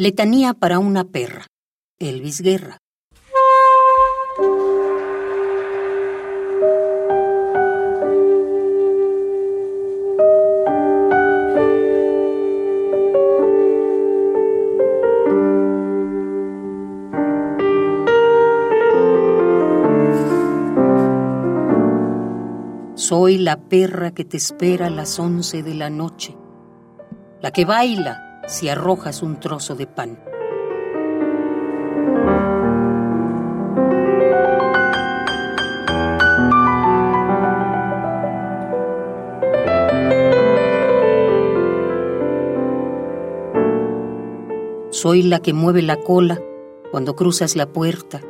Letanía 0.00 0.54
para 0.54 0.78
una 0.78 1.04
perra. 1.04 1.44
Elvis 1.98 2.40
Guerra. 2.40 2.78
Soy 22.94 23.36
la 23.36 23.60
perra 23.68 24.12
que 24.12 24.24
te 24.24 24.38
espera 24.38 24.86
a 24.86 24.88
las 24.88 25.18
once 25.18 25.62
de 25.62 25.74
la 25.74 25.90
noche, 25.90 26.34
la 27.42 27.50
que 27.50 27.66
baila 27.66 28.29
si 28.46 28.68
arrojas 28.68 29.22
un 29.22 29.38
trozo 29.40 29.74
de 29.74 29.86
pan. 29.86 30.18
Soy 44.90 45.22
la 45.22 45.40
que 45.40 45.54
mueve 45.54 45.80
la 45.80 45.96
cola 45.96 46.38
cuando 46.90 47.16
cruzas 47.16 47.56
la 47.56 47.72
puerta, 47.72 48.20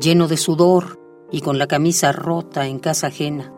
lleno 0.00 0.26
de 0.28 0.36
sudor 0.36 0.98
y 1.30 1.40
con 1.40 1.58
la 1.58 1.66
camisa 1.66 2.12
rota 2.12 2.66
en 2.66 2.78
casa 2.78 3.08
ajena. 3.08 3.52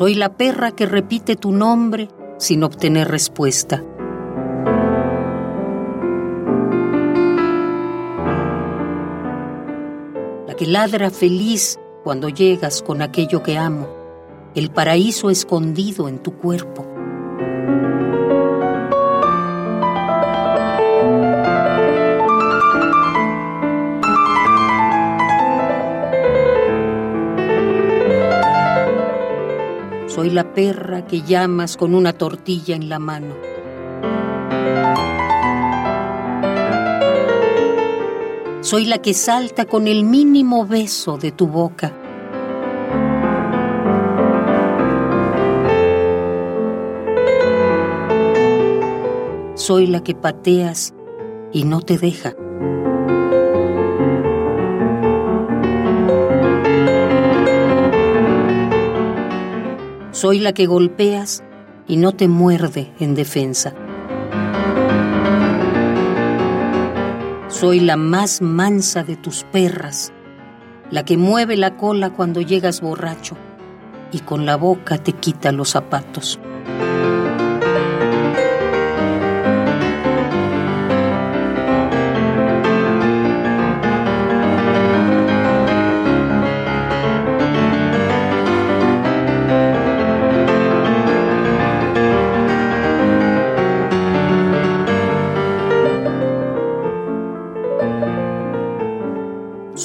Soy 0.00 0.14
la 0.14 0.32
perra 0.32 0.70
que 0.70 0.86
repite 0.86 1.36
tu 1.36 1.52
nombre 1.52 2.08
sin 2.38 2.64
obtener 2.64 3.06
respuesta. 3.08 3.84
La 10.46 10.54
que 10.56 10.64
ladra 10.66 11.10
feliz 11.10 11.78
cuando 12.02 12.30
llegas 12.30 12.80
con 12.80 13.02
aquello 13.02 13.42
que 13.42 13.58
amo, 13.58 13.88
el 14.54 14.70
paraíso 14.70 15.28
escondido 15.28 16.08
en 16.08 16.18
tu 16.18 16.32
cuerpo. 16.32 16.89
Soy 30.10 30.30
la 30.30 30.52
perra 30.52 31.06
que 31.06 31.22
llamas 31.22 31.76
con 31.76 31.94
una 31.94 32.12
tortilla 32.12 32.74
en 32.74 32.88
la 32.88 32.98
mano. 32.98 33.36
Soy 38.60 38.86
la 38.86 38.98
que 38.98 39.14
salta 39.14 39.66
con 39.66 39.86
el 39.86 40.02
mínimo 40.02 40.66
beso 40.66 41.16
de 41.16 41.30
tu 41.30 41.46
boca. 41.46 41.94
Soy 49.54 49.86
la 49.86 50.02
que 50.02 50.16
pateas 50.16 50.92
y 51.52 51.62
no 51.62 51.82
te 51.82 51.98
deja. 51.98 52.34
Soy 60.20 60.38
la 60.38 60.52
que 60.52 60.66
golpeas 60.66 61.42
y 61.88 61.96
no 61.96 62.12
te 62.12 62.28
muerde 62.28 62.92
en 63.00 63.14
defensa. 63.14 63.72
Soy 67.48 67.80
la 67.80 67.96
más 67.96 68.42
mansa 68.42 69.02
de 69.02 69.16
tus 69.16 69.44
perras, 69.44 70.12
la 70.90 71.06
que 71.06 71.16
mueve 71.16 71.56
la 71.56 71.78
cola 71.78 72.10
cuando 72.10 72.42
llegas 72.42 72.82
borracho 72.82 73.34
y 74.12 74.18
con 74.18 74.44
la 74.44 74.56
boca 74.56 74.98
te 74.98 75.14
quita 75.14 75.52
los 75.52 75.70
zapatos. 75.70 76.38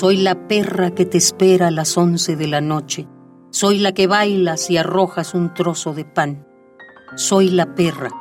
Soy 0.06 0.18
la 0.18 0.48
perra 0.48 0.92
que 0.92 1.08
te 1.08 1.18
espera 1.18 1.70
a 1.70 1.72
las 1.72 1.98
once 1.98 2.36
de 2.36 2.48
la 2.48 2.62
noche. 2.62 3.08
Soy 3.50 3.80
la 3.80 3.92
que 3.92 4.06
bailas 4.06 4.70
y 4.70 4.78
arrojas 4.78 5.34
un 5.34 5.52
trozo 5.56 5.96
de 5.96 6.06
pan. 6.06 6.46
Soy 7.16 7.50
la 7.50 7.74
perra 7.74 8.12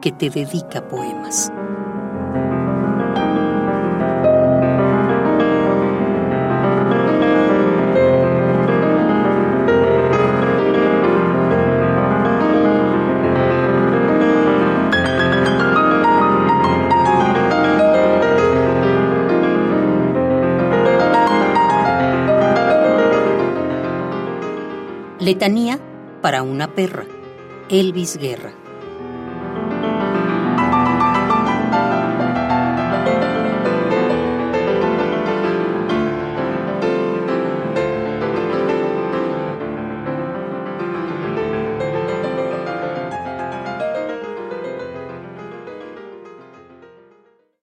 que 0.00 0.10
te 0.10 0.30
dedica 0.30 0.88
poemas. 0.88 1.52
Letanía 25.24 25.80
para 26.20 26.42
una 26.42 26.74
perra. 26.74 27.06
Elvis 27.70 28.18
Guerra. 28.18 28.52